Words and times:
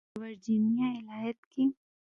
په 0.11 0.17
ورجینیا 0.21 0.87
ایالت 0.99 1.39
کې 1.51 1.63